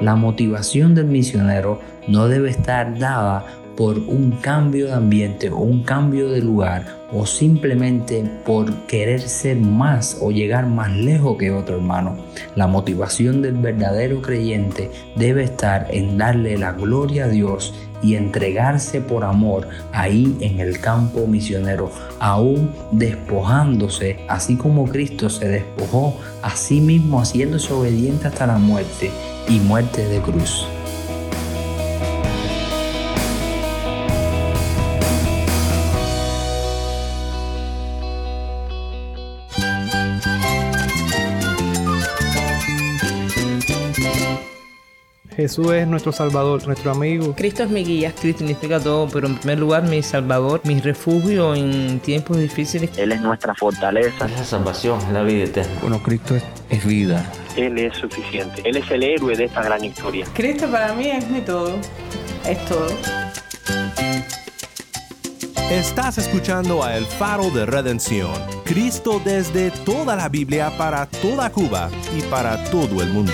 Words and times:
La 0.00 0.14
motivación 0.14 0.94
del 0.94 1.06
misionero 1.06 1.80
no 2.06 2.28
debe 2.28 2.50
estar 2.50 2.98
dada 2.98 3.46
por 3.78 3.98
un 3.98 4.32
cambio 4.42 4.86
de 4.86 4.92
ambiente 4.92 5.50
o 5.50 5.58
un 5.58 5.82
cambio 5.82 6.30
de 6.30 6.42
lugar 6.42 6.84
o 7.12 7.24
simplemente 7.24 8.24
por 8.44 8.72
querer 8.86 9.20
ser 9.20 9.56
más 9.56 10.18
o 10.20 10.30
llegar 10.30 10.66
más 10.66 10.90
lejos 10.90 11.38
que 11.38 11.50
otro 11.50 11.76
hermano. 11.76 12.16
La 12.56 12.66
motivación 12.66 13.40
del 13.40 13.54
verdadero 13.54 14.20
creyente 14.20 14.90
debe 15.16 15.44
estar 15.44 15.86
en 15.90 16.18
darle 16.18 16.58
la 16.58 16.72
gloria 16.72 17.24
a 17.24 17.28
Dios 17.28 17.74
y 18.02 18.16
entregarse 18.16 19.00
por 19.00 19.24
amor 19.24 19.68
ahí 19.92 20.36
en 20.40 20.60
el 20.60 20.78
campo 20.78 21.26
misionero, 21.26 21.90
aún 22.18 22.70
despojándose, 22.92 24.18
así 24.28 24.56
como 24.56 24.84
Cristo 24.84 25.30
se 25.30 25.48
despojó 25.48 26.18
a 26.42 26.50
sí 26.50 26.82
mismo 26.82 27.20
haciéndose 27.20 27.72
obediente 27.72 28.28
hasta 28.28 28.46
la 28.46 28.58
muerte 28.58 29.10
y 29.48 29.60
muerte 29.60 30.06
de 30.06 30.20
cruz. 30.20 30.66
Jesús 45.36 45.70
es 45.72 45.86
nuestro 45.86 46.12
Salvador, 46.12 46.66
nuestro 46.66 46.90
amigo. 46.90 47.34
Cristo 47.36 47.62
es 47.62 47.70
mi 47.70 47.84
guía. 47.84 48.10
Cristo 48.18 48.38
significa 48.38 48.80
todo, 48.80 49.06
pero 49.12 49.26
en 49.26 49.36
primer 49.36 49.58
lugar 49.58 49.82
mi 49.82 50.02
Salvador, 50.02 50.62
mi 50.64 50.80
refugio 50.80 51.54
en 51.54 52.00
tiempos 52.00 52.38
difíciles. 52.38 52.90
Él 52.96 53.12
es 53.12 53.20
nuestra 53.20 53.54
fortaleza. 53.54 54.24
Es 54.24 54.32
la 54.32 54.44
salvación, 54.44 54.98
es 54.98 55.12
la 55.12 55.22
vida 55.22 55.44
eterna. 55.44 55.72
Bueno, 55.82 56.02
Cristo 56.02 56.36
es, 56.70 56.86
vida. 56.86 57.30
Él 57.56 57.78
es 57.78 57.96
suficiente. 57.96 58.60
Él 58.64 58.76
es 58.76 58.90
el 58.90 59.02
héroe 59.02 59.34
de 59.34 59.44
esta 59.44 59.62
gran 59.62 59.82
historia. 59.82 60.26
Cristo 60.34 60.70
para 60.70 60.92
mí 60.92 61.08
es 61.08 61.26
mi 61.28 61.40
todo. 61.40 61.78
Es 62.46 62.62
todo. 62.66 62.88
Estás 65.70 66.18
escuchando 66.18 66.84
a 66.84 66.96
El 66.96 67.06
Faro 67.06 67.50
de 67.50 67.64
Redención. 67.64 68.34
Cristo 68.64 69.20
desde 69.24 69.70
toda 69.70 70.14
la 70.16 70.28
Biblia 70.28 70.70
para 70.76 71.06
toda 71.06 71.50
Cuba 71.50 71.88
y 72.16 72.20
para 72.22 72.62
todo 72.64 73.02
el 73.02 73.08
mundo. 73.08 73.32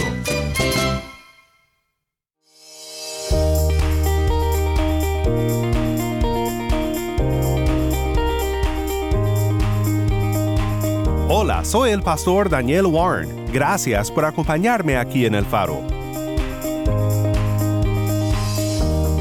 Hola, 11.29 11.65
soy 11.65 11.91
el 11.91 12.03
pastor 12.03 12.49
Daniel 12.49 12.87
Warren. 12.87 13.42
Gracias 13.53 14.11
por 14.11 14.25
acompañarme 14.25 14.97
aquí 14.97 15.27
en 15.27 15.35
el 15.35 15.45
faro. 15.45 15.83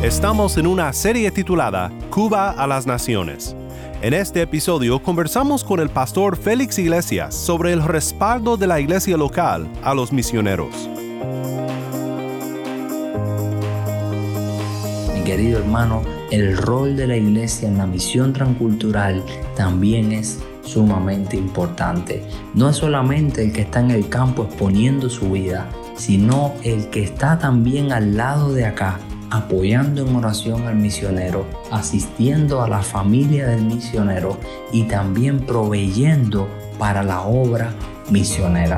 Estamos 0.01 0.55
en 0.55 0.67
una 0.67 0.93
serie 0.93 1.29
titulada 1.31 1.91
Cuba 2.09 2.51
a 2.51 2.65
las 2.65 2.87
Naciones. 2.87 3.57
En 4.01 4.13
este 4.13 4.41
episodio 4.41 5.03
conversamos 5.03 5.65
con 5.65 5.81
el 5.81 5.89
pastor 5.89 6.37
Félix 6.37 6.79
Iglesias 6.79 7.35
sobre 7.35 7.73
el 7.73 7.83
respaldo 7.83 8.55
de 8.55 8.67
la 8.67 8.79
iglesia 8.79 9.17
local 9.17 9.67
a 9.83 9.93
los 9.93 10.13
misioneros. 10.13 10.89
Mi 15.13 15.23
querido 15.25 15.59
hermano, 15.59 16.03
el 16.31 16.57
rol 16.57 16.95
de 16.95 17.05
la 17.05 17.17
iglesia 17.17 17.67
en 17.67 17.77
la 17.77 17.85
misión 17.85 18.31
transcultural 18.31 19.23
también 19.57 20.13
es 20.13 20.39
sumamente 20.63 21.37
importante. 21.37 22.23
No 22.53 22.69
es 22.69 22.77
solamente 22.77 23.43
el 23.43 23.51
que 23.51 23.61
está 23.61 23.79
en 23.79 23.91
el 23.91 24.09
campo 24.09 24.43
exponiendo 24.43 25.09
su 25.09 25.31
vida, 25.31 25.69
sino 25.95 26.53
el 26.63 26.89
que 26.89 27.03
está 27.03 27.39
también 27.39 27.91
al 27.91 28.17
lado 28.17 28.53
de 28.53 28.65
acá, 28.65 28.99
apoyando 29.29 30.05
en 30.05 30.15
oración 30.15 30.67
al 30.67 30.75
misionero, 30.75 31.45
asistiendo 31.71 32.61
a 32.61 32.67
la 32.67 32.81
familia 32.81 33.47
del 33.47 33.63
misionero 33.63 34.37
y 34.71 34.83
también 34.83 35.39
proveyendo 35.39 36.47
para 36.77 37.03
la 37.03 37.21
obra 37.21 37.73
misionera. 38.09 38.77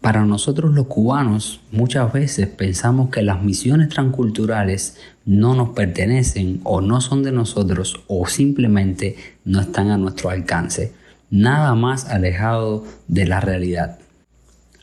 Para 0.01 0.25
nosotros 0.25 0.73
los 0.73 0.87
cubanos 0.87 1.61
muchas 1.71 2.11
veces 2.11 2.47
pensamos 2.47 3.11
que 3.11 3.21
las 3.21 3.43
misiones 3.43 3.89
transculturales 3.89 4.97
no 5.25 5.53
nos 5.53 5.69
pertenecen 5.69 6.59
o 6.63 6.81
no 6.81 7.01
son 7.01 7.21
de 7.21 7.31
nosotros 7.31 8.01
o 8.07 8.25
simplemente 8.25 9.15
no 9.45 9.61
están 9.61 9.91
a 9.91 9.97
nuestro 9.97 10.31
alcance, 10.31 10.91
nada 11.29 11.75
más 11.75 12.09
alejado 12.09 12.83
de 13.07 13.27
la 13.27 13.39
realidad. 13.41 13.99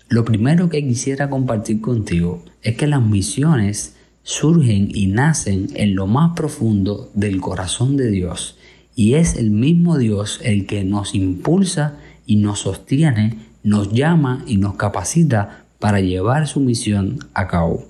Lo 0.09 0.25
primero 0.25 0.69
que 0.69 0.87
quisiera 0.87 1.29
compartir 1.29 1.81
contigo 1.81 2.45
es 2.63 2.77
que 2.77 2.87
las 2.87 3.03
misiones 3.03 3.97
surgen 4.31 4.93
y 4.95 5.09
nacen 5.09 5.71
en 5.75 5.97
lo 5.97 6.07
más 6.07 6.37
profundo 6.37 7.11
del 7.15 7.41
corazón 7.41 7.97
de 7.97 8.13
Dios 8.13 8.57
y 8.95 9.15
es 9.15 9.35
el 9.35 9.51
mismo 9.51 9.99
Dios 9.99 10.39
el 10.45 10.67
que 10.67 10.85
nos 10.85 11.17
impulsa 11.17 11.97
y 12.27 12.37
nos 12.37 12.61
sostiene, 12.61 13.39
nos 13.65 13.93
llama 13.93 14.45
y 14.47 14.57
nos 14.57 14.77
capacita 14.77 15.65
para 15.81 16.01
llevar 16.01 16.47
su 16.47 16.61
misión 16.61 17.19
a 17.35 17.49
cabo. 17.49 17.89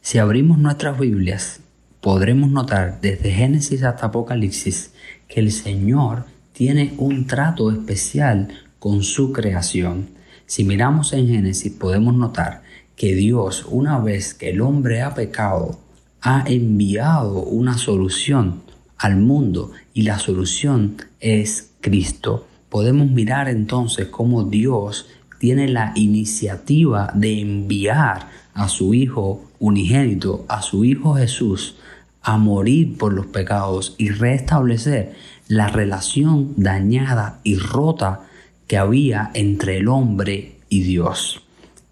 Si 0.00 0.18
abrimos 0.18 0.58
nuestras 0.58 0.96
Biblias, 0.96 1.58
podremos 2.00 2.50
notar 2.50 3.00
desde 3.00 3.32
Génesis 3.32 3.82
hasta 3.82 4.06
Apocalipsis 4.06 4.92
que 5.26 5.40
el 5.40 5.50
Señor 5.50 6.24
tiene 6.52 6.94
un 6.98 7.26
trato 7.26 7.72
especial 7.72 8.48
con 8.78 9.02
su 9.02 9.32
creación. 9.32 10.10
Si 10.46 10.62
miramos 10.62 11.12
en 11.14 11.26
Génesis 11.26 11.72
podemos 11.72 12.14
notar 12.14 12.62
que 12.98 13.14
Dios, 13.14 13.64
una 13.70 14.00
vez 14.00 14.34
que 14.34 14.50
el 14.50 14.60
hombre 14.60 15.02
ha 15.02 15.14
pecado, 15.14 15.78
ha 16.20 16.42
enviado 16.48 17.44
una 17.44 17.78
solución 17.78 18.62
al 18.98 19.16
mundo 19.16 19.70
y 19.94 20.02
la 20.02 20.18
solución 20.18 20.96
es 21.20 21.70
Cristo. 21.80 22.48
Podemos 22.68 23.08
mirar 23.08 23.48
entonces 23.48 24.08
cómo 24.08 24.42
Dios 24.42 25.06
tiene 25.38 25.68
la 25.68 25.92
iniciativa 25.94 27.12
de 27.14 27.40
enviar 27.40 28.30
a 28.52 28.68
su 28.68 28.92
Hijo 28.92 29.44
unigénito, 29.60 30.44
a 30.48 30.60
su 30.60 30.84
Hijo 30.84 31.14
Jesús, 31.14 31.76
a 32.20 32.36
morir 32.36 32.98
por 32.98 33.12
los 33.12 33.26
pecados 33.26 33.94
y 33.96 34.10
restablecer 34.10 35.14
la 35.46 35.68
relación 35.68 36.52
dañada 36.56 37.38
y 37.44 37.56
rota 37.56 38.22
que 38.66 38.76
había 38.76 39.30
entre 39.34 39.76
el 39.76 39.86
hombre 39.86 40.56
y 40.68 40.82
Dios. 40.82 41.42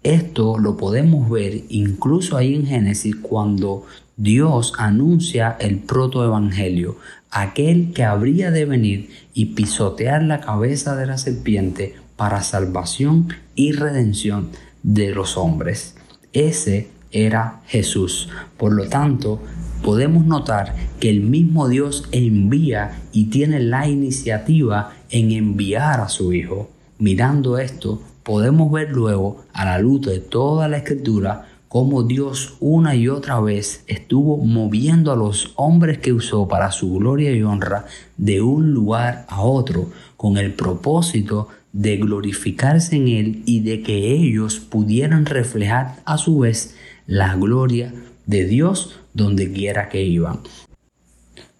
Esto 0.03 0.57
lo 0.57 0.77
podemos 0.77 1.29
ver 1.29 1.63
incluso 1.69 2.37
ahí 2.37 2.55
en 2.55 2.65
Génesis 2.65 3.15
cuando 3.15 3.85
Dios 4.15 4.73
anuncia 4.77 5.57
el 5.59 5.79
protoevangelio, 5.79 6.97
aquel 7.29 7.93
que 7.93 8.03
habría 8.03 8.51
de 8.51 8.65
venir 8.65 9.09
y 9.33 9.45
pisotear 9.47 10.23
la 10.23 10.39
cabeza 10.39 10.95
de 10.95 11.05
la 11.05 11.17
serpiente 11.17 11.95
para 12.15 12.41
salvación 12.41 13.29
y 13.55 13.73
redención 13.73 14.49
de 14.83 15.13
los 15.13 15.37
hombres. 15.37 15.95
Ese 16.33 16.89
era 17.11 17.61
Jesús. 17.67 18.29
Por 18.57 18.73
lo 18.73 18.87
tanto, 18.87 19.41
podemos 19.83 20.25
notar 20.25 20.75
que 20.99 21.09
el 21.09 21.21
mismo 21.21 21.69
Dios 21.69 22.07
envía 22.11 22.99
y 23.11 23.25
tiene 23.25 23.59
la 23.59 23.87
iniciativa 23.87 24.93
en 25.09 25.31
enviar 25.31 26.01
a 26.01 26.09
su 26.09 26.33
Hijo. 26.33 26.69
Mirando 26.99 27.59
esto, 27.59 28.01
podemos 28.27 28.69
ver 28.69 28.89
luego, 28.89 29.45
a 29.53 29.63
la 29.63 29.79
luz 29.79 30.01
de 30.01 30.19
toda 30.19 30.67
la 30.67 30.75
escritura, 30.75 31.47
cómo 31.69 32.03
Dios 32.03 32.57
una 32.59 32.93
y 32.93 33.07
otra 33.07 33.39
vez 33.39 33.85
estuvo 33.87 34.35
moviendo 34.35 35.13
a 35.13 35.15
los 35.15 35.53
hombres 35.55 35.99
que 35.99 36.11
usó 36.11 36.45
para 36.45 36.73
su 36.73 36.95
gloria 36.95 37.31
y 37.31 37.41
honra 37.41 37.85
de 38.17 38.41
un 38.41 38.73
lugar 38.73 39.25
a 39.29 39.39
otro, 39.39 39.91
con 40.17 40.37
el 40.37 40.51
propósito 40.51 41.47
de 41.71 41.95
glorificarse 41.95 42.97
en 42.97 43.07
Él 43.07 43.43
y 43.45 43.61
de 43.61 43.81
que 43.81 44.11
ellos 44.11 44.59
pudieran 44.59 45.25
reflejar 45.25 45.95
a 46.03 46.17
su 46.17 46.39
vez 46.39 46.75
la 47.05 47.33
gloria 47.37 47.93
de 48.25 48.43
Dios 48.43 48.99
donde 49.13 49.53
quiera 49.53 49.87
que 49.87 50.03
iban. 50.03 50.39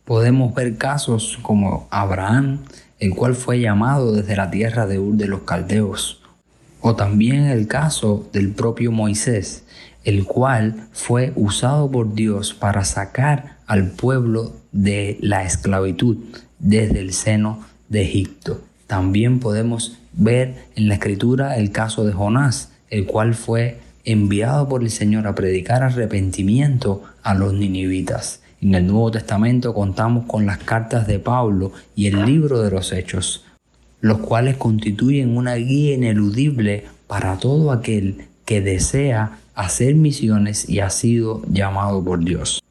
Podemos 0.03 0.53
ver 0.53 0.77
casos 0.77 1.39
como 1.41 1.87
Abraham, 1.91 2.59
el 2.99 3.15
cual 3.15 3.35
fue 3.35 3.61
llamado 3.61 4.11
desde 4.11 4.35
la 4.35 4.51
tierra 4.51 4.85
de 4.85 4.99
Ur 4.99 5.15
de 5.15 5.29
los 5.29 5.43
Caldeos, 5.43 6.23
o 6.81 6.95
también 6.95 7.45
el 7.45 7.67
caso 7.67 8.29
del 8.33 8.51
propio 8.51 8.91
Moisés, 8.91 9.63
el 10.03 10.25
cual 10.25 10.87
fue 10.91 11.33
usado 11.35 11.91
por 11.91 12.13
Dios 12.13 12.53
para 12.53 12.85
sacar 12.85 13.57
al 13.67 13.91
pueblo 13.91 14.53
de 14.71 15.17
la 15.21 15.43
esclavitud 15.43 16.17
desde 16.59 16.99
el 16.99 17.13
seno 17.13 17.65
de 17.89 18.03
Egipto. 18.03 18.61
También 18.87 19.39
podemos 19.39 19.97
ver 20.13 20.67
en 20.75 20.87
la 20.87 20.95
escritura 20.95 21.57
el 21.57 21.71
caso 21.71 22.05
de 22.05 22.13
Jonás, 22.13 22.71
el 22.89 23.05
cual 23.05 23.35
fue 23.35 23.79
enviado 24.05 24.69
por 24.69 24.83
el 24.83 24.89
Señor 24.89 25.27
a 25.27 25.35
predicar 25.35 25.83
arrepentimiento 25.83 27.03
a 27.23 27.33
los 27.33 27.53
ninivitas. 27.53 28.41
En 28.61 28.73
el 28.73 28.87
Nuevo 28.87 29.11
Testamento 29.11 29.73
contamos 29.73 30.25
con 30.25 30.45
las 30.45 30.59
cartas 30.59 31.05
de 31.05 31.19
Pablo 31.19 31.73
y 31.95 32.07
el 32.07 32.25
libro 32.25 32.61
de 32.61 32.71
los 32.71 32.93
Hechos, 32.93 33.43
los 34.01 34.19
cuales 34.19 34.57
constituyen 34.57 35.35
una 35.37 35.55
guía 35.55 35.95
ineludible 35.95 36.85
para 37.07 37.37
todo 37.37 37.71
aquel 37.71 38.25
que 38.45 38.61
desea 38.61 39.39
hacer 39.55 39.95
misiones 39.95 40.69
y 40.69 40.79
ha 40.79 40.89
sido 40.89 41.41
llamado 41.49 42.03
por 42.03 42.23
Dios. 42.23 42.61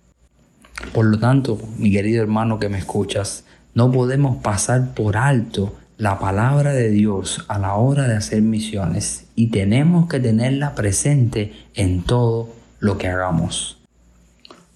Por 0.92 1.06
lo 1.06 1.18
tanto, 1.18 1.58
mi 1.78 1.90
querido 1.90 2.22
hermano 2.22 2.58
que 2.58 2.68
me 2.68 2.78
escuchas, 2.78 3.44
no 3.74 3.90
podemos 3.90 4.36
pasar 4.42 4.94
por 4.94 5.16
alto 5.16 5.74
la 5.98 6.18
palabra 6.18 6.72
de 6.72 6.90
Dios 6.90 7.44
a 7.48 7.58
la 7.58 7.74
hora 7.74 8.06
de 8.06 8.16
hacer 8.16 8.42
misiones 8.42 9.26
y 9.34 9.48
tenemos 9.48 10.08
que 10.08 10.20
tenerla 10.20 10.74
presente 10.74 11.54
en 11.74 12.02
todo 12.02 12.50
lo 12.80 12.98
que 12.98 13.08
hagamos. 13.08 13.78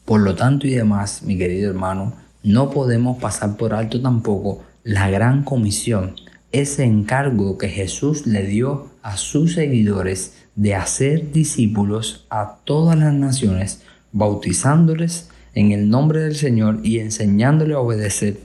Por 0.04 0.20
lo 0.22 0.34
tanto 0.34 0.66
y 0.66 0.70
demás, 0.70 1.22
mi 1.22 1.38
querido 1.38 1.70
hermano, 1.70 2.14
no 2.42 2.70
podemos 2.70 3.18
pasar 3.18 3.56
por 3.56 3.74
alto 3.74 4.00
tampoco 4.00 4.62
la 4.82 5.10
gran 5.10 5.44
comisión, 5.44 6.16
ese 6.52 6.84
encargo 6.84 7.58
que 7.58 7.68
Jesús 7.68 8.26
le 8.26 8.46
dio 8.46 8.88
a 9.02 9.16
sus 9.16 9.54
seguidores 9.54 10.34
de 10.56 10.74
hacer 10.74 11.32
discípulos 11.32 12.26
a 12.30 12.56
todas 12.64 12.98
las 12.98 13.14
naciones, 13.14 13.82
bautizándoles 14.12 15.28
en 15.54 15.72
el 15.72 15.88
nombre 15.88 16.20
del 16.20 16.36
Señor 16.36 16.80
y 16.82 16.98
enseñándoles 16.98 17.76
a 17.76 17.80
obedecer 17.80 18.40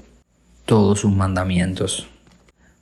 todos 0.66 1.00
sus 1.00 1.12
mandamientos. 1.12 2.08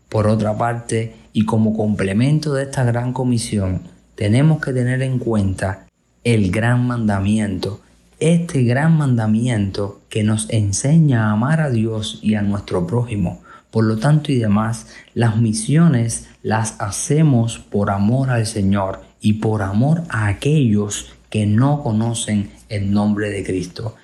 Por 0.10 0.28
otra 0.28 0.58
parte, 0.58 1.16
y 1.34 1.46
como 1.46 1.76
complemento 1.76 2.54
de 2.54 2.64
esta 2.64 2.84
gran 2.84 3.14
comisión, 3.14 3.82
tenemos 4.16 4.62
que 4.62 4.72
tener 4.72 5.02
en 5.02 5.20
cuenta 5.20 5.88
el 6.24 6.52
gran 6.52 6.86
mandamiento, 6.86 7.82
este 8.20 8.64
gran 8.64 8.98
mandamiento 8.98 10.02
que 10.10 10.24
nos 10.24 10.50
enseña 10.50 11.28
a 11.28 11.32
amar 11.32 11.60
a 11.60 11.70
Dios 11.70 12.20
y 12.22 12.36
a 12.36 12.42
nuestro 12.42 12.86
prójimo. 12.86 13.42
Por 13.74 13.86
lo 13.86 13.98
tanto 13.98 14.32
y 14.32 14.38
demás, 14.38 14.86
las 15.16 15.38
misiones 15.38 16.28
las 16.44 16.80
hacemos 16.80 17.58
por 17.58 17.90
amor 17.90 18.30
al 18.30 18.46
Señor 18.46 19.02
y 19.20 19.34
por 19.34 19.64
amor 19.64 20.04
a 20.10 20.28
aquellos 20.28 21.12
que 21.32 21.48
no 21.48 21.82
conocen 21.82 22.52
el 22.70 22.92
nombre 22.92 23.32
de 23.32 23.44
Cristo. 23.44 23.96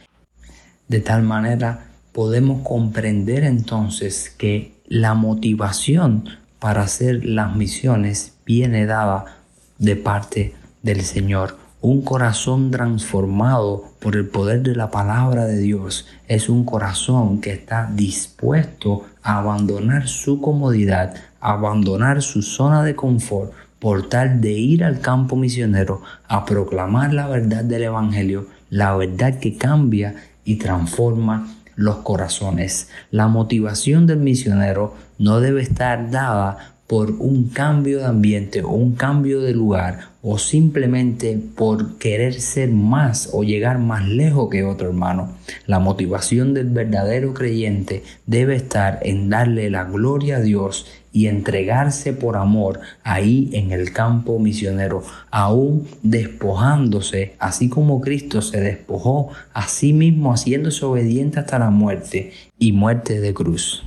De 0.88 1.02
tal 1.02 1.22
manera 1.22 1.86
podemos 2.14 2.68
comprender 2.68 3.44
entonces 3.44 4.32
que 4.36 4.74
la 4.88 5.14
motivación 5.14 6.28
para 6.58 6.82
hacer 6.82 7.24
las 7.24 7.56
misiones 7.56 8.34
viene 8.48 8.88
dada 8.88 9.38
de 9.78 9.96
parte 9.96 10.56
del 10.82 11.02
Señor. 11.02 11.69
Un 11.82 12.02
corazón 12.02 12.72
transformado 12.72 13.86
por 14.02 14.18
el 14.18 14.28
poder 14.28 14.64
de 14.64 14.76
la 14.76 14.92
palabra 14.92 15.46
de 15.46 15.60
Dios 15.60 16.08
es 16.28 16.50
un 16.50 16.66
corazón 16.66 17.40
que 17.40 17.54
está 17.54 17.90
dispuesto 17.96 19.06
a 19.24 19.38
abandonar 19.38 20.10
su 20.10 20.42
comodidad, 20.42 21.16
abandonar 21.40 22.22
su 22.22 22.42
zona 22.42 22.84
de 22.84 22.98
confort 22.98 23.54
por 23.80 24.10
tal 24.10 24.42
de 24.42 24.52
ir 24.52 24.84
al 24.84 25.00
campo 25.00 25.38
misionero 25.38 26.02
a 26.28 26.44
proclamar 26.44 27.14
la 27.14 27.30
verdad 27.30 27.64
del 27.64 27.84
Evangelio, 27.84 28.48
la 28.70 28.94
verdad 28.98 29.40
que 29.40 29.56
cambia 29.56 30.16
y 30.44 30.58
transforma 30.58 31.48
los 31.78 32.00
corazones. 32.00 32.90
La 33.10 33.30
motivación 33.30 34.06
del 34.06 34.20
misionero 34.20 34.96
no 35.18 35.40
debe 35.40 35.62
estar 35.62 36.12
dada 36.12 36.74
por 36.88 37.12
un 37.12 37.48
cambio 37.48 38.00
de 38.00 38.06
ambiente 38.08 38.64
o 38.64 38.72
un 38.72 38.96
cambio 38.96 39.40
de 39.40 39.54
lugar 39.54 40.09
o 40.22 40.38
simplemente 40.38 41.40
por 41.56 41.98
querer 41.98 42.42
ser 42.42 42.70
más 42.70 43.30
o 43.32 43.44
llegar 43.44 43.80
más 43.80 44.08
lejos 44.08 44.50
que 44.50 44.64
otro 44.64 44.90
hermano. 44.90 45.36
La 45.66 45.80
motivación 45.80 46.54
del 46.54 46.70
verdadero 46.70 47.34
creyente 47.34 48.04
debe 48.26 48.56
estar 48.56 49.00
en 49.02 49.30
darle 49.30 49.70
la 49.70 49.86
gloria 49.86 50.38
a 50.38 50.42
Dios 50.42 50.88
y 51.12 51.28
entregarse 51.28 52.14
por 52.14 52.38
amor 52.38 52.82
ahí 53.04 53.50
en 53.54 53.72
el 53.72 53.94
campo 53.94 54.38
misionero, 54.40 55.04
aún 55.32 55.88
despojándose, 56.04 57.36
así 57.40 57.70
como 57.70 58.02
Cristo 58.02 58.42
se 58.42 58.62
despojó 58.62 59.30
a 59.54 59.68
sí 59.68 59.94
mismo 59.94 60.32
haciéndose 60.34 60.86
obediente 60.86 61.40
hasta 61.40 61.60
la 61.60 61.72
muerte 61.72 62.34
y 62.60 62.74
muerte 62.74 63.22
de 63.22 63.34
cruz. 63.34 63.84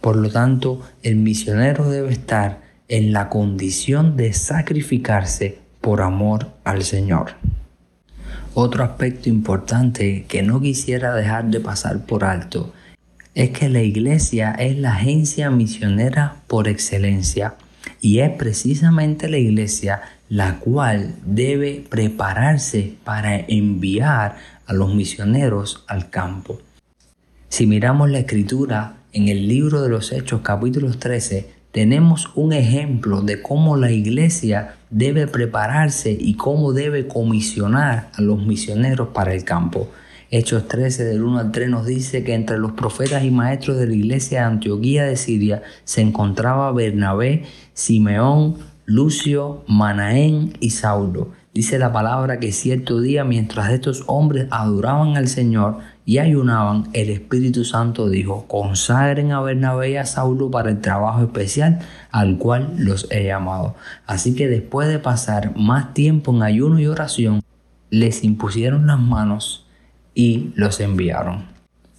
Por 0.00 0.16
lo 0.16 0.30
tanto, 0.30 0.80
el 1.02 1.16
misionero 1.16 1.90
debe 1.90 2.12
estar 2.12 2.65
en 2.88 3.12
la 3.12 3.28
condición 3.28 4.16
de 4.16 4.32
sacrificarse 4.32 5.58
por 5.80 6.02
amor 6.02 6.52
al 6.64 6.82
Señor. 6.82 7.34
Otro 8.54 8.84
aspecto 8.84 9.28
importante 9.28 10.24
que 10.28 10.42
no 10.42 10.60
quisiera 10.60 11.14
dejar 11.14 11.46
de 11.46 11.60
pasar 11.60 12.06
por 12.06 12.24
alto 12.24 12.72
es 13.34 13.50
que 13.50 13.68
la 13.68 13.82
iglesia 13.82 14.52
es 14.52 14.78
la 14.78 14.94
agencia 14.94 15.50
misionera 15.50 16.36
por 16.46 16.68
excelencia 16.68 17.54
y 18.00 18.20
es 18.20 18.30
precisamente 18.30 19.28
la 19.28 19.38
iglesia 19.38 20.02
la 20.28 20.58
cual 20.58 21.14
debe 21.24 21.84
prepararse 21.88 22.94
para 23.04 23.36
enviar 23.36 24.36
a 24.66 24.72
los 24.72 24.94
misioneros 24.94 25.84
al 25.86 26.10
campo. 26.10 26.60
Si 27.48 27.66
miramos 27.66 28.10
la 28.10 28.20
escritura 28.20 28.96
en 29.12 29.28
el 29.28 29.48
libro 29.48 29.82
de 29.82 29.88
los 29.88 30.12
Hechos 30.12 30.40
capítulos 30.40 30.98
13, 30.98 31.55
tenemos 31.76 32.30
un 32.34 32.54
ejemplo 32.54 33.20
de 33.20 33.42
cómo 33.42 33.76
la 33.76 33.90
iglesia 33.90 34.76
debe 34.88 35.26
prepararse 35.26 36.16
y 36.18 36.32
cómo 36.32 36.72
debe 36.72 37.06
comisionar 37.06 38.08
a 38.14 38.22
los 38.22 38.46
misioneros 38.46 39.08
para 39.08 39.34
el 39.34 39.44
campo. 39.44 39.90
Hechos 40.30 40.68
13 40.68 41.04
del 41.04 41.22
1 41.22 41.38
al 41.38 41.52
3 41.52 41.68
nos 41.68 41.84
dice 41.84 42.24
que 42.24 42.32
entre 42.32 42.56
los 42.56 42.72
profetas 42.72 43.24
y 43.24 43.30
maestros 43.30 43.76
de 43.76 43.88
la 43.88 43.94
iglesia 43.94 44.38
de 44.38 44.46
Antioquía 44.46 45.04
de 45.04 45.16
Siria 45.16 45.64
se 45.84 46.00
encontraba 46.00 46.72
Bernabé, 46.72 47.44
Simeón, 47.74 48.56
Lucio, 48.86 49.62
Manaén 49.68 50.54
y 50.60 50.70
Saulo. 50.70 51.32
Dice 51.52 51.78
la 51.78 51.92
palabra 51.92 52.40
que 52.40 52.52
cierto 52.52 53.02
día 53.02 53.22
mientras 53.24 53.70
estos 53.70 54.02
hombres 54.06 54.46
adoraban 54.50 55.18
al 55.18 55.28
Señor 55.28 55.80
y 56.08 56.18
ayunaban, 56.18 56.88
el 56.92 57.10
Espíritu 57.10 57.64
Santo 57.64 58.08
dijo, 58.08 58.46
consagren 58.46 59.32
a 59.32 59.40
Bernabé 59.40 59.90
y 59.90 59.96
a 59.96 60.06
Saulo 60.06 60.52
para 60.52 60.70
el 60.70 60.80
trabajo 60.80 61.20
especial 61.24 61.80
al 62.12 62.38
cual 62.38 62.74
los 62.78 63.08
he 63.10 63.24
llamado. 63.24 63.74
Así 64.06 64.36
que 64.36 64.46
después 64.46 64.86
de 64.86 65.00
pasar 65.00 65.56
más 65.56 65.94
tiempo 65.94 66.32
en 66.32 66.44
ayuno 66.44 66.78
y 66.78 66.86
oración, 66.86 67.42
les 67.90 68.22
impusieron 68.22 68.86
las 68.86 69.00
manos 69.00 69.66
y 70.14 70.52
los 70.54 70.78
enviaron. 70.78 71.46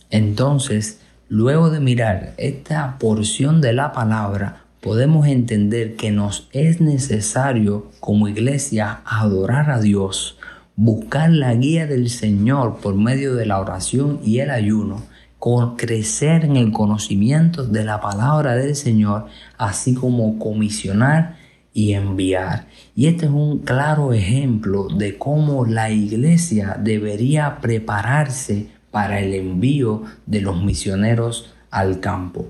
Entonces, 0.09 1.01
luego 1.27 1.69
de 1.69 1.81
mirar 1.81 2.33
esta 2.37 2.97
porción 2.99 3.59
de 3.59 3.73
la 3.73 3.91
palabra, 3.91 4.61
podemos 4.79 5.27
entender 5.27 5.97
que 5.97 6.11
nos 6.11 6.47
es 6.53 6.79
necesario 6.79 7.91
como 7.99 8.29
iglesia 8.29 9.01
adorar 9.03 9.69
a 9.69 9.81
Dios, 9.81 10.37
buscar 10.77 11.31
la 11.31 11.55
guía 11.55 11.87
del 11.87 12.07
Señor 12.07 12.77
por 12.77 12.95
medio 12.95 13.33
de 13.33 13.47
la 13.47 13.59
oración 13.59 14.19
y 14.23 14.39
el 14.39 14.51
ayuno, 14.51 15.03
con 15.39 15.75
crecer 15.75 16.45
en 16.45 16.55
el 16.55 16.71
conocimiento 16.71 17.65
de 17.65 17.83
la 17.83 17.99
palabra 17.99 18.55
del 18.55 18.75
Señor, 18.75 19.25
así 19.57 19.95
como 19.95 20.37
comisionar 20.37 21.35
y 21.73 21.93
enviar. 21.93 22.67
Y 22.95 23.07
este 23.07 23.25
es 23.25 23.31
un 23.31 23.59
claro 23.59 24.13
ejemplo 24.13 24.87
de 24.87 25.17
cómo 25.17 25.65
la 25.65 25.89
iglesia 25.89 26.77
debería 26.79 27.57
prepararse 27.59 28.67
para 28.91 29.19
el 29.19 29.33
envío 29.33 30.03
de 30.27 30.41
los 30.41 30.63
misioneros 30.63 31.53
al 31.71 31.99
campo. 31.99 32.47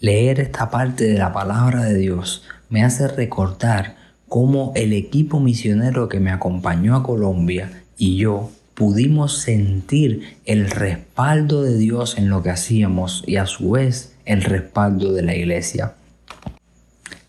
Leer 0.00 0.40
esta 0.40 0.70
parte 0.70 1.04
de 1.04 1.18
la 1.18 1.32
palabra 1.32 1.84
de 1.84 1.96
Dios 1.96 2.42
me 2.68 2.84
hace 2.84 3.08
recordar 3.08 3.96
cómo 4.30 4.70
el 4.76 4.92
equipo 4.92 5.40
misionero 5.40 6.08
que 6.08 6.20
me 6.20 6.30
acompañó 6.30 6.94
a 6.94 7.02
Colombia 7.02 7.82
y 7.98 8.16
yo 8.16 8.48
pudimos 8.74 9.38
sentir 9.38 10.36
el 10.46 10.70
respaldo 10.70 11.64
de 11.64 11.76
Dios 11.76 12.16
en 12.16 12.28
lo 12.28 12.40
que 12.40 12.50
hacíamos 12.50 13.24
y 13.26 13.36
a 13.36 13.46
su 13.46 13.72
vez 13.72 14.14
el 14.26 14.42
respaldo 14.42 15.12
de 15.12 15.22
la 15.22 15.34
iglesia. 15.34 15.94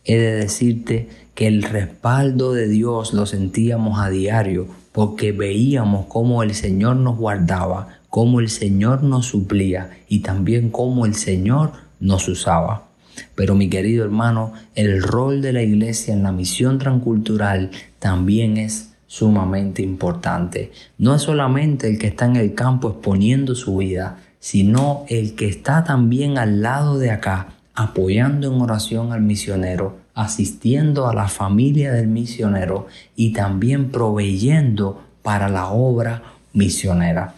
He 0.06 0.16
de 0.16 0.34
decirte 0.34 1.10
que 1.34 1.48
el 1.48 1.64
respaldo 1.64 2.54
de 2.54 2.68
Dios 2.68 3.16
lo 3.16 3.26
sentíamos 3.26 4.00
a 4.00 4.12
diario 4.12 4.68
porque 4.92 5.32
veíamos 5.32 6.06
cómo 6.06 6.44
el 6.44 6.54
Señor 6.54 6.98
nos 6.98 7.18
guardaba, 7.18 7.88
cómo 8.10 8.40
el 8.40 8.50
Señor 8.50 9.02
nos 9.02 9.26
suplía 9.26 9.90
y 10.08 10.20
también 10.20 10.70
cómo 10.70 11.08
el 11.08 11.16
Señor 11.16 11.72
nos 12.00 12.28
usaba. 12.28 12.91
Pero 13.36 13.56
mi 13.56 13.70
querido 13.70 14.04
hermano, 14.04 14.54
el 14.76 15.02
rol 15.02 15.42
de 15.42 15.54
la 15.54 15.62
iglesia 15.62 16.14
en 16.14 16.24
la 16.24 16.32
misión 16.32 16.78
transcultural 16.78 17.72
también 18.00 18.58
es 18.58 18.92
sumamente 19.08 19.82
importante. 19.82 20.72
No 20.98 21.14
es 21.14 21.24
solamente 21.24 21.88
el 21.90 21.98
que 21.98 22.08
está 22.08 22.26
en 22.26 22.38
el 22.38 22.54
campo 22.56 22.90
exponiendo 22.90 23.56
su 23.56 23.78
vida, 23.78 24.20
sino 24.40 25.06
el 25.10 25.36
que 25.36 25.48
está 25.48 25.84
también 25.84 26.38
al 26.38 26.62
lado 26.62 26.98
de 26.98 27.12
acá, 27.12 27.50
apoyando 27.74 28.54
en 28.54 28.62
oración 28.62 29.12
al 29.12 29.22
misionero, 29.22 30.00
asistiendo 30.14 31.08
a 31.08 31.14
la 31.14 31.28
familia 31.28 31.92
del 31.92 32.08
misionero 32.08 32.88
y 33.16 33.34
también 33.34 33.92
proveyendo 33.92 35.04
para 35.22 35.50
la 35.50 35.68
obra 35.68 36.24
misionera. 36.54 37.36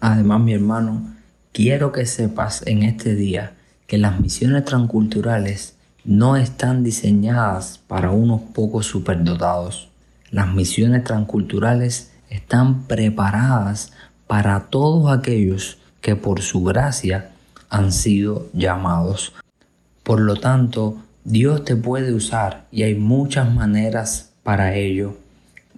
Además, 0.00 0.40
mi 0.40 0.52
hermano, 0.52 1.14
quiero 1.52 1.92
que 1.92 2.06
sepas 2.06 2.66
en 2.66 2.82
este 2.82 3.14
día 3.14 3.55
que 3.86 3.98
las 3.98 4.20
misiones 4.20 4.64
transculturales 4.64 5.74
no 6.04 6.36
están 6.36 6.84
diseñadas 6.84 7.80
para 7.86 8.10
unos 8.10 8.40
pocos 8.40 8.86
superdotados. 8.86 9.88
Las 10.30 10.52
misiones 10.52 11.04
transculturales 11.04 12.12
están 12.30 12.84
preparadas 12.84 13.92
para 14.26 14.66
todos 14.70 15.16
aquellos 15.16 15.78
que 16.00 16.16
por 16.16 16.42
su 16.42 16.62
gracia 16.64 17.30
han 17.68 17.92
sido 17.92 18.48
llamados. 18.52 19.32
Por 20.02 20.20
lo 20.20 20.36
tanto, 20.36 20.98
Dios 21.24 21.64
te 21.64 21.74
puede 21.74 22.12
usar 22.12 22.66
y 22.70 22.84
hay 22.84 22.94
muchas 22.94 23.52
maneras 23.52 24.30
para 24.42 24.74
ello. 24.74 25.16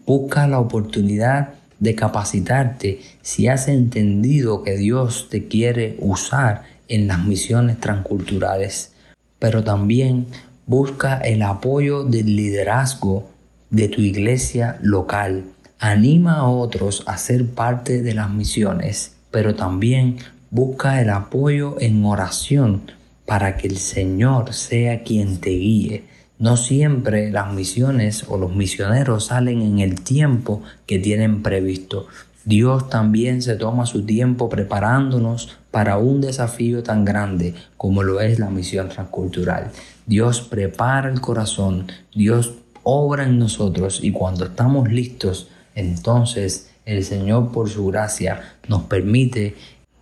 Busca 0.05 0.47
la 0.47 0.61
oportunidad 0.61 1.55
de 1.81 1.95
capacitarte 1.95 3.01
si 3.23 3.49
has 3.49 3.69
entendido 3.69 4.63
que 4.63 4.77
Dios 4.77 5.29
te 5.31 5.49
quiere 5.49 5.97
usar 6.01 6.65
en 6.89 7.07
las 7.07 7.25
misiones 7.25 7.79
transculturales, 7.79 8.93
pero 9.39 9.63
también 9.63 10.27
busca 10.67 11.19
el 11.19 11.43
apoyo 11.43 12.05
del 12.05 12.37
liderazgo 12.37 13.31
de 13.71 13.89
tu 13.89 14.01
iglesia 14.01 14.79
local. 14.83 15.45
Anima 15.79 16.39
a 16.39 16.49
otros 16.49 17.05
a 17.07 17.17
ser 17.19 17.47
parte 17.47 18.03
de 18.03 18.15
las 18.15 18.31
misiones, 18.31 19.17
pero 19.31 19.55
también 19.55 20.19
busca 20.51 21.01
el 21.01 21.11
apoyo 21.11 21.77
en 21.81 22.05
oración 22.05 22.83
para 23.27 23.57
que 23.57 23.69
el 23.69 23.77
Señor 23.77 24.55
sea 24.55 25.03
quien 25.03 25.39
te 25.39 25.51
guíe. 25.51 26.05
No 26.39 26.57
siempre 26.57 27.31
las 27.31 27.53
misiones 27.53 28.25
o 28.29 28.39
los 28.39 28.55
misioneros 28.55 29.27
salen 29.27 29.61
en 29.61 29.81
el 29.81 30.01
tiempo 30.01 30.63
que 30.87 30.99
tienen 30.99 31.43
previsto. 31.43 32.07
Dios 32.49 32.89
también 32.89 33.43
se 33.43 33.57
toma 33.57 33.85
su 33.85 34.07
tiempo 34.07 34.49
preparándonos 34.49 35.59
para 35.71 35.99
un 35.99 36.23
desafío 36.23 36.83
tan 36.83 37.05
grande 37.05 37.53
como 37.77 38.03
lo 38.03 38.23
es 38.23 38.39
la 38.39 38.49
misión 38.49 38.89
transcultural. 38.89 39.71
Dios 40.07 40.41
prepara 40.41 41.11
el 41.11 41.21
corazón, 41.21 41.93
Dios 42.15 42.55
obra 42.85 43.25
en 43.25 43.39
nosotros 43.39 44.03
y 44.03 44.13
cuando 44.13 44.47
estamos 44.47 44.91
listos, 44.91 45.51
entonces 45.75 46.71
el 46.87 47.05
Señor 47.05 47.53
por 47.53 47.69
su 47.69 47.89
gracia 47.89 48.41
nos 48.67 48.85
permite 48.85 49.55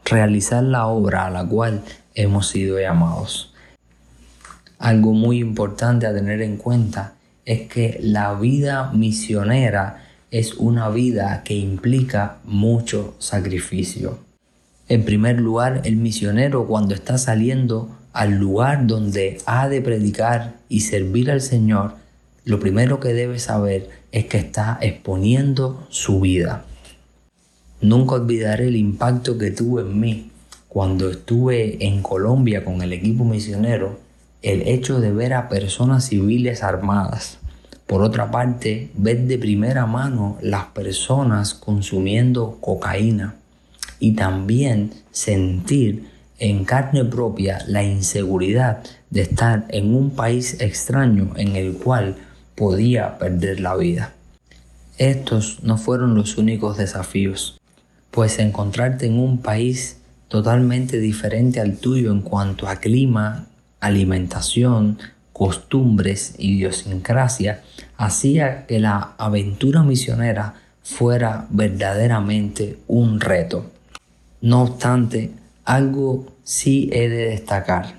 realizar 0.05 0.63
la 0.63 0.87
obra 0.87 1.27
a 1.27 1.31
la 1.31 1.45
cual 1.45 1.83
hemos 2.15 2.47
sido 2.47 2.79
llamados. 2.79 3.53
Algo 4.79 5.15
muy 5.15 5.41
importante 5.41 6.07
a 6.07 6.15
tener 6.15 6.41
en 6.43 6.59
cuenta 6.59 7.15
es 7.45 7.63
que 7.63 7.99
la 8.01 8.35
vida 8.35 8.93
misionera 8.93 10.06
es 10.31 10.55
una 10.55 10.89
vida 10.89 11.43
que 11.45 11.55
implica 11.55 12.39
mucho 12.45 13.15
sacrificio. 13.19 14.19
En 14.89 15.05
primer 15.05 15.41
lugar, 15.41 15.83
el 15.85 15.97
misionero 15.97 16.67
cuando 16.67 16.95
está 16.95 17.19
saliendo 17.19 17.91
al 18.13 18.39
lugar 18.39 18.87
donde 18.87 19.39
ha 19.47 19.69
de 19.69 19.81
predicar 19.83 20.57
y 20.69 20.81
servir 20.81 21.31
al 21.31 21.41
Señor, 21.41 21.95
lo 22.45 22.61
primero 22.61 23.01
que 23.01 23.13
debe 23.13 23.39
saber 23.39 23.91
es 24.13 24.27
que 24.27 24.39
está 24.39 24.79
exponiendo 24.81 25.87
su 25.91 26.21
vida. 26.21 26.65
Nunca 27.81 28.15
olvidaré 28.15 28.69
el 28.69 28.77
impacto 28.77 29.37
que 29.37 29.51
tuvo 29.51 29.81
en 29.81 30.01
mí 30.01 30.31
cuando 30.69 31.11
estuve 31.11 31.85
en 31.87 32.03
Colombia 32.03 32.65
con 32.65 32.83
el 32.83 32.93
equipo 32.93 33.25
misionero, 33.25 33.99
el 34.43 34.69
hecho 34.69 35.01
de 35.01 35.13
ver 35.13 35.35
a 35.35 35.49
personas 35.49 36.07
civiles 36.09 36.63
armadas. 36.63 37.39
Por 37.87 38.03
otra 38.03 38.31
parte, 38.31 38.91
ver 38.95 39.27
de 39.27 39.39
primera 39.39 39.87
mano 39.87 40.39
las 40.41 40.67
personas 40.67 41.55
consumiendo 41.55 42.59
cocaína 42.61 43.37
y 44.01 44.13
también 44.13 44.93
sentir 45.13 46.09
en 46.39 46.65
carne 46.65 47.05
propia 47.05 47.59
la 47.67 47.83
inseguridad 47.83 48.83
de 49.11 49.23
estar 49.23 49.65
en 49.69 49.95
un 49.95 50.11
país 50.11 50.61
extraño 50.61 51.33
en 51.37 51.57
el 51.57 51.75
cual 51.75 52.17
podía 52.55 53.19
perder 53.19 53.61
la 53.61 53.77
vida. 53.77 54.13
Estos 54.99 55.63
no 55.63 55.79
fueron 55.79 56.15
los 56.15 56.39
únicos 56.39 56.77
desafíos, 56.77 57.59
pues 58.11 58.39
encontrarte 58.39 59.07
en 59.07 59.19
un 59.19 59.39
país 59.39 59.99
totalmente 60.29 60.99
diferente 60.99 61.61
al 61.61 61.77
tuyo 61.77 62.11
en 62.11 62.23
cuanto 62.23 62.67
a 62.67 62.77
clima, 62.77 63.47
alimentación, 63.81 64.99
costumbres, 65.37 66.35
idiosincrasia, 66.39 67.63
hacía 67.99 68.65
que 68.65 68.81
la 68.81 69.13
aventura 69.19 69.83
misionera 69.83 70.55
fuera 70.83 71.47
verdaderamente 71.51 72.79
un 72.87 73.21
reto. 73.21 73.67
No 74.41 74.63
obstante, 74.63 75.33
algo 75.67 76.33
sí 76.43 76.89
he 76.91 77.11
de 77.11 77.29
destacar. 77.29 77.97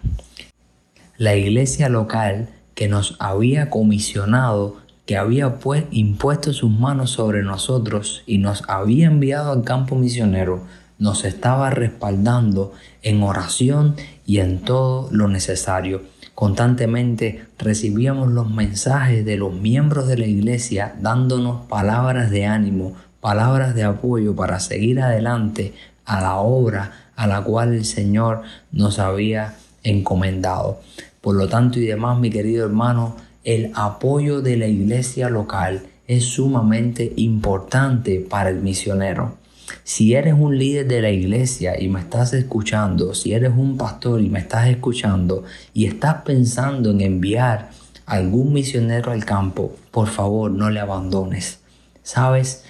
La 1.19 1.35
iglesia 1.35 1.89
local 1.89 2.49
que 2.73 2.87
nos 2.87 3.15
había 3.19 3.69
comisionado, 3.69 4.77
que 5.05 5.15
había 5.15 5.59
pues, 5.59 5.83
impuesto 5.91 6.53
sus 6.53 6.71
manos 6.71 7.11
sobre 7.11 7.43
nosotros 7.43 8.23
y 8.25 8.39
nos 8.39 8.63
había 8.67 9.05
enviado 9.05 9.51
al 9.51 9.63
campo 9.63 9.95
misionero, 9.95 10.63
nos 10.97 11.23
estaba 11.23 11.69
respaldando 11.69 12.73
en 13.03 13.21
oración 13.21 13.95
y 14.25 14.39
en 14.39 14.57
todo 14.61 15.07
lo 15.11 15.27
necesario. 15.27 16.16
Constantemente 16.37 17.47
recibíamos 17.57 18.31
los 18.31 18.47
mensajes 18.47 19.25
de 19.25 19.37
los 19.37 19.55
miembros 19.55 20.07
de 20.07 20.19
la 20.19 20.27
iglesia 20.27 20.93
dándonos 21.01 21.65
palabras 21.65 22.29
de 22.29 22.45
ánimo, 22.45 22.93
palabras 23.19 23.73
de 23.73 23.83
apoyo 23.83 24.35
para 24.35 24.59
seguir 24.59 25.01
adelante 25.01 25.73
a 26.05 26.21
la 26.21 26.35
obra 26.35 27.09
a 27.15 27.25
la 27.25 27.41
cual 27.41 27.73
el 27.73 27.85
Señor 27.85 28.43
nos 28.71 28.99
había 28.99 29.55
encomendado. 29.81 30.79
Por 31.21 31.33
lo 31.37 31.49
tanto 31.49 31.79
y 31.79 31.87
demás, 31.87 32.19
mi 32.19 32.29
querido 32.29 32.67
hermano, 32.67 33.15
el 33.43 33.71
apoyo 33.73 34.43
de 34.43 34.57
la 34.57 34.67
iglesia 34.67 35.31
local 35.31 35.87
es 36.07 36.25
sumamente 36.25 37.13
importante 37.15 38.19
para 38.19 38.51
el 38.51 38.61
misionero. 38.61 39.37
Si 39.83 40.13
eres 40.13 40.33
un 40.33 40.57
líder 40.57 40.87
de 40.87 41.01
la 41.01 41.09
iglesia 41.09 41.81
y 41.81 41.89
me 41.89 41.99
estás 41.99 42.33
escuchando, 42.33 43.13
si 43.13 43.33
eres 43.33 43.51
un 43.55 43.77
pastor 43.77 44.21
y 44.21 44.29
me 44.29 44.39
estás 44.39 44.67
escuchando 44.67 45.43
y 45.73 45.85
estás 45.85 46.21
pensando 46.23 46.91
en 46.91 47.01
enviar 47.01 47.69
algún 48.05 48.53
misionero 48.53 49.11
al 49.11 49.25
campo, 49.25 49.75
por 49.91 50.07
favor 50.07 50.51
no 50.51 50.69
le 50.69 50.79
abandones. 50.79 51.59
Sabes, 52.03 52.63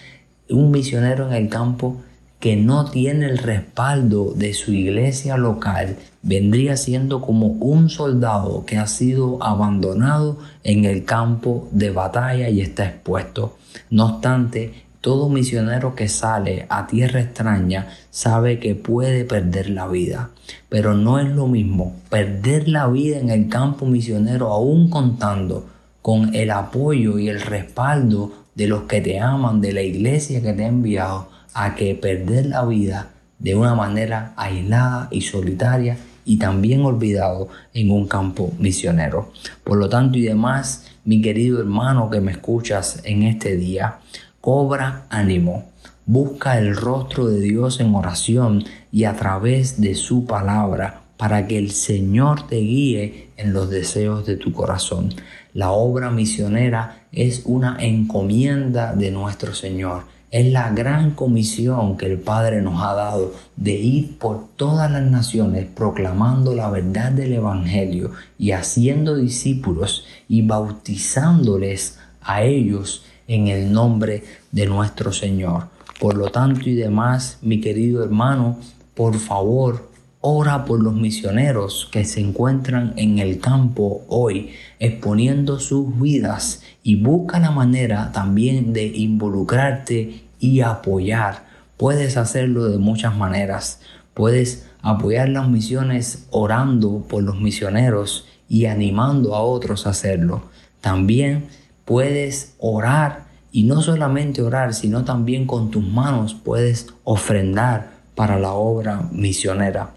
un 0.49 0.71
misionero 0.71 1.27
en 1.27 1.33
el 1.33 1.49
campo 1.49 1.97
que 2.39 2.55
no 2.55 2.89
tiene 2.89 3.25
el 3.25 3.39
respaldo 3.39 4.33
de 4.35 4.53
su 4.53 4.71
iglesia 4.71 5.37
local 5.37 5.97
vendría 6.21 6.75
siendo 6.77 7.21
como 7.21 7.47
un 7.47 7.89
soldado 7.89 8.65
que 8.65 8.77
ha 8.77 8.87
sido 8.87 9.41
abandonado 9.41 10.37
en 10.63 10.85
el 10.85 11.05
campo 11.05 11.67
de 11.71 11.91
batalla 11.91 12.49
y 12.49 12.61
está 12.61 12.85
expuesto. 12.85 13.57
No 13.89 14.05
obstante, 14.05 14.86
todo 15.07 15.29
misionero 15.29 15.95
que 15.95 16.09
sale 16.09 16.65
a 16.67 16.85
tierra 16.85 17.21
extraña 17.21 17.87
sabe 18.11 18.59
que 18.59 18.75
puede 18.75 19.23
perder 19.23 19.69
la 19.69 19.87
vida, 19.87 20.31
pero 20.67 20.95
no 20.95 21.17
es 21.17 21.29
lo 21.29 21.47
mismo 21.47 21.95
perder 22.09 22.67
la 22.67 22.87
vida 22.87 23.17
en 23.17 23.29
el 23.29 23.47
campo 23.47 23.85
misionero 23.85 24.51
aún 24.51 24.89
contando 24.89 25.65
con 26.01 26.35
el 26.35 26.51
apoyo 26.51 27.19
y 27.19 27.29
el 27.29 27.39
respaldo 27.39 28.33
de 28.53 28.67
los 28.67 28.81
que 28.81 28.99
te 28.99 29.17
aman, 29.21 29.61
de 29.61 29.71
la 29.71 29.81
iglesia 29.81 30.41
que 30.41 30.51
te 30.51 30.65
ha 30.65 30.67
enviado, 30.67 31.29
a 31.53 31.75
que 31.75 31.95
perder 31.95 32.47
la 32.47 32.65
vida 32.65 33.07
de 33.39 33.55
una 33.55 33.75
manera 33.75 34.33
aislada 34.35 35.07
y 35.09 35.21
solitaria 35.21 35.97
y 36.25 36.37
también 36.37 36.83
olvidado 36.83 37.47
en 37.73 37.91
un 37.91 38.09
campo 38.09 38.53
misionero. 38.59 39.31
Por 39.63 39.77
lo 39.77 39.87
tanto 39.87 40.17
y 40.17 40.23
demás, 40.23 40.83
mi 41.05 41.21
querido 41.21 41.61
hermano 41.61 42.09
que 42.09 42.19
me 42.19 42.33
escuchas 42.33 42.99
en 43.05 43.23
este 43.23 43.55
día, 43.55 43.99
cobra 44.47 45.07
ánimo, 45.09 45.65
busca 46.05 46.57
el 46.57 46.73
rostro 46.73 47.27
de 47.27 47.41
Dios 47.41 47.81
en 47.81 47.93
oración 47.93 48.63
y 48.93 49.03
a 49.03 49.13
través 49.13 49.81
de 49.81 49.93
su 49.93 50.25
palabra 50.25 51.01
para 51.17 51.47
que 51.47 51.57
el 51.57 51.71
Señor 51.71 52.47
te 52.47 52.55
guíe 52.55 53.27
en 53.35 53.51
los 53.51 53.69
deseos 53.69 54.25
de 54.25 54.37
tu 54.37 54.53
corazón. 54.53 55.13
La 55.53 55.71
obra 55.71 56.11
misionera 56.11 57.01
es 57.11 57.41
una 57.43 57.75
encomienda 57.81 58.95
de 58.95 59.11
nuestro 59.11 59.53
Señor 59.53 60.03
es 60.31 60.45
la 60.51 60.71
gran 60.71 61.11
comisión 61.11 61.97
que 61.97 62.05
el 62.05 62.17
Padre 62.17 62.61
nos 62.61 62.81
ha 62.83 62.93
dado 62.93 63.33
de 63.57 63.73
ir 63.73 64.17
por 64.17 64.47
todas 64.55 64.89
las 64.91 65.03
naciones 65.03 65.65
proclamando 65.73 66.53
la 66.53 66.69
verdad 66.69 67.11
del 67.11 67.33
Evangelio 67.33 68.11
y 68.37 68.51
haciendo 68.51 69.15
discípulos 69.15 70.05
y 70.27 70.41
bautizándoles 70.41 71.99
a 72.21 72.43
ellos 72.43 73.05
en 73.27 73.47
el 73.47 73.71
nombre 73.71 74.23
de 74.51 74.65
nuestro 74.65 75.11
Señor. 75.11 75.67
Por 75.99 76.15
lo 76.15 76.29
tanto 76.29 76.69
y 76.69 76.75
demás, 76.75 77.39
mi 77.41 77.59
querido 77.59 78.03
hermano, 78.03 78.57
por 78.93 79.17
favor, 79.17 79.89
ora 80.21 80.65
por 80.65 80.81
los 80.81 80.93
misioneros 80.93 81.87
que 81.91 82.05
se 82.05 82.19
encuentran 82.19 82.93
en 82.97 83.19
el 83.19 83.39
campo 83.39 84.03
hoy, 84.07 84.51
exponiendo 84.79 85.59
sus 85.59 85.99
vidas 85.99 86.61
y 86.83 86.95
busca 86.95 87.39
la 87.39 87.51
manera 87.51 88.11
también 88.11 88.73
de 88.73 88.85
involucrarte 88.85 90.23
y 90.39 90.61
apoyar. 90.61 91.45
Puedes 91.77 92.17
hacerlo 92.17 92.65
de 92.65 92.77
muchas 92.77 93.15
maneras. 93.15 93.81
Puedes 94.13 94.67
apoyar 94.81 95.29
las 95.29 95.49
misiones 95.49 96.27
orando 96.31 97.05
por 97.07 97.23
los 97.23 97.39
misioneros 97.39 98.25
y 98.49 98.65
animando 98.65 99.35
a 99.35 99.41
otros 99.41 99.85
a 99.85 99.91
hacerlo. 99.91 100.43
También 100.81 101.47
puedes 101.87 102.53
orar 102.59 103.23
y 103.51 103.63
no 103.63 103.81
solamente 103.81 104.41
orar, 104.41 104.73
sino 104.73 105.05
también 105.05 105.47
con 105.47 105.71
tus 105.71 105.83
manos 105.83 106.35
puedes 106.35 106.87
ofrendar 107.05 107.91
para 108.13 108.37
la 108.37 108.51
obra 108.51 109.07
misionera. 109.11 109.95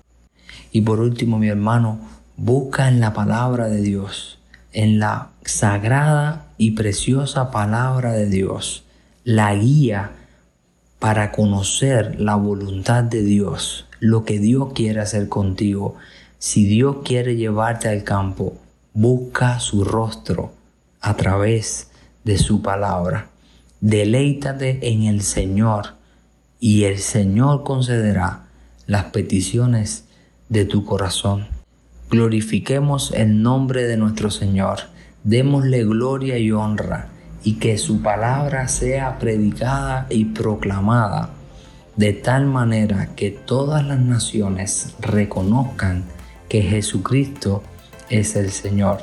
Y 0.71 0.83
por 0.83 1.01
último, 1.01 1.39
mi 1.39 1.49
hermano, 1.49 1.99
busca 2.37 2.87
en 2.87 3.01
la 3.01 3.13
palabra 3.13 3.67
de 3.67 3.83
Dios 3.83 4.39
en 4.73 5.01
la 5.01 5.31
sagrada 5.45 6.47
y 6.57 6.73
preciosa 6.73 7.51
palabra 7.51 8.13
de 8.13 8.27
Dios, 8.27 8.85
la 9.25 9.53
guía 9.55 10.13
para 11.01 11.33
conocer 11.33 12.21
la 12.21 12.37
voluntad 12.37 13.03
de 13.03 13.23
Dios, 13.25 13.87
lo 13.99 14.25
que 14.25 14.39
Dios 14.39 14.73
quiere 14.75 15.01
hacer 15.01 15.29
contigo. 15.29 15.97
Si 16.39 16.67
Dios 16.67 16.99
quiere 17.05 17.35
llevarte 17.35 17.89
al 17.89 18.05
campo, 18.05 18.55
busca 18.93 19.59
su 19.59 19.83
rostro 19.83 20.60
a 21.01 21.17
través 21.17 21.91
de 22.25 22.39
su 22.39 22.63
palabra. 22.63 23.29
Deleítate 23.81 24.93
en 24.93 25.05
el 25.05 25.23
Señor 25.23 25.95
y 26.59 26.85
el 26.85 26.99
Señor 26.99 27.65
concederá 27.65 28.47
las 28.87 29.05
peticiones 29.05 30.05
de 30.49 30.65
tu 30.65 30.85
corazón. 30.85 31.47
Glorifiquemos 32.11 33.13
el 33.13 33.43
nombre 33.43 33.85
de 33.85 33.97
nuestro 33.97 34.31
Señor, 34.31 34.81
démosle 35.25 35.85
gloria 35.85 36.39
y 36.39 36.53
honra, 36.53 37.09
y 37.43 37.55
que 37.55 37.79
su 37.79 38.03
palabra 38.03 38.69
sea 38.69 39.19
predicada 39.19 40.07
y 40.11 40.27
proclamada 40.27 41.31
de 41.97 42.13
tal 42.13 42.47
manera 42.47 43.15
que 43.15 43.31
todas 43.31 43.85
las 43.85 44.01
naciones 44.01 44.95
reconozcan 45.01 46.05
que 46.49 46.63
Jesucristo 46.63 47.63
es 48.09 48.37
el 48.37 48.51
Señor, 48.51 49.01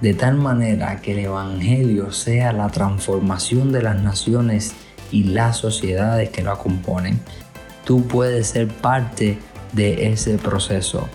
de 0.00 0.14
tal 0.14 0.36
manera 0.36 1.00
que 1.00 1.12
el 1.12 1.20
Evangelio 1.20 2.12
sea 2.12 2.52
la 2.52 2.68
transformación 2.68 3.72
de 3.72 3.82
las 3.82 4.00
naciones 4.00 4.74
y 5.10 5.24
las 5.24 5.56
sociedades 5.56 6.30
que 6.30 6.42
la 6.42 6.56
componen. 6.56 7.20
Tú 7.84 8.06
puedes 8.06 8.48
ser 8.48 8.68
parte 8.68 9.38
de 9.72 10.12
ese 10.12 10.38
proceso. 10.38 11.08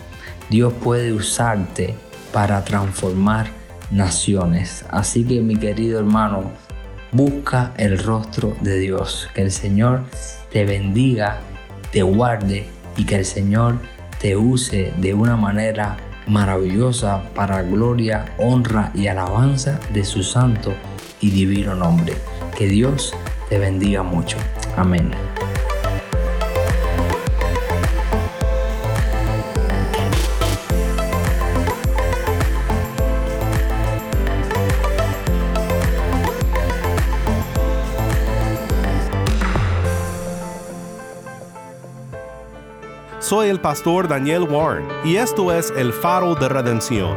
Dios 0.50 0.72
puede 0.72 1.12
usarte 1.12 1.94
para 2.32 2.64
transformar 2.64 3.46
naciones. 3.90 4.84
Así 4.90 5.24
que 5.24 5.40
mi 5.40 5.56
querido 5.56 6.00
hermano, 6.00 6.50
busca 7.12 7.72
el 7.76 7.98
rostro 7.98 8.56
de 8.60 8.78
Dios. 8.78 9.28
Que 9.34 9.42
el 9.42 9.52
Señor 9.52 10.02
te 10.52 10.64
bendiga, 10.64 11.38
te 11.92 12.02
guarde 12.02 12.66
y 12.96 13.04
que 13.04 13.16
el 13.16 13.24
Señor 13.24 13.78
te 14.20 14.36
use 14.36 14.92
de 14.98 15.14
una 15.14 15.36
manera 15.36 15.96
maravillosa 16.26 17.22
para 17.34 17.62
gloria, 17.62 18.24
honra 18.38 18.90
y 18.94 19.06
alabanza 19.06 19.80
de 19.92 20.04
su 20.04 20.22
santo 20.22 20.74
y 21.20 21.30
divino 21.30 21.74
nombre. 21.74 22.14
Que 22.56 22.66
Dios 22.66 23.14
te 23.48 23.58
bendiga 23.58 24.02
mucho. 24.02 24.36
Amén. 24.76 25.10
Soy 43.24 43.48
el 43.48 43.58
pastor 43.58 44.06
Daniel 44.06 44.42
Warren 44.42 44.86
y 45.02 45.16
esto 45.16 45.50
es 45.50 45.72
El 45.74 45.94
Faro 45.94 46.34
de 46.34 46.46
Redención. 46.46 47.16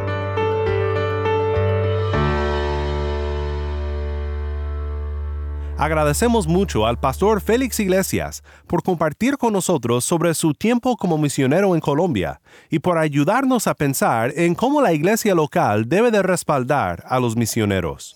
Agradecemos 5.77 6.47
mucho 6.47 6.87
al 6.87 6.97
pastor 6.97 7.41
Félix 7.41 7.81
Iglesias 7.81 8.41
por 8.67 8.83
compartir 8.83 9.37
con 9.37 9.51
nosotros 9.51 10.05
sobre 10.05 10.33
su 10.33 10.53
tiempo 10.53 10.95
como 10.95 11.17
misionero 11.17 11.75
en 11.75 11.81
Colombia 11.81 12.39
y 12.69 12.79
por 12.79 12.97
ayudarnos 12.97 13.67
a 13.67 13.73
pensar 13.73 14.31
en 14.37 14.55
cómo 14.55 14.81
la 14.81 14.93
iglesia 14.93 15.35
local 15.35 15.89
debe 15.89 16.09
de 16.09 16.23
respaldar 16.23 17.03
a 17.05 17.19
los 17.19 17.35
misioneros. 17.35 18.15